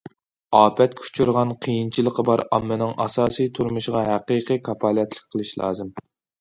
ئاپەتكە 0.59 1.03
ئۇچرىغان 1.07 1.51
قىيىنچىلىقى 1.65 2.25
بار 2.31 2.43
ئاممىنىڭ 2.47 2.97
ئاساسىي 3.05 3.53
تۇرمۇشىغا 3.61 4.05
ھەقىقىي 4.11 4.65
كاپالەتلىك 4.73 5.33
قىلىش 5.33 5.57
لازىم. 5.65 5.97